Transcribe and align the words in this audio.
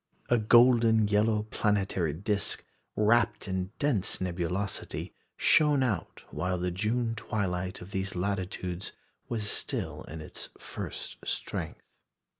A 0.29 0.39
golden 0.39 1.07
yellow 1.09 1.43
planetary 1.51 2.13
disc, 2.15 2.63
wrapt 2.95 3.47
in 3.47 3.71
dense 3.77 4.19
nebulosity, 4.19 5.13
shone 5.37 5.83
out 5.83 6.23
while 6.31 6.57
the 6.57 6.71
June 6.71 7.13
twilight 7.13 7.81
of 7.81 7.91
these 7.91 8.15
latitudes 8.15 8.93
was 9.29 9.47
still 9.47 10.01
in 10.05 10.19
its 10.19 10.49
first 10.57 11.17
strength. 11.25 11.83